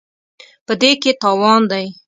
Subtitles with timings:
[0.65, 1.85] په دې کې تاوان دی.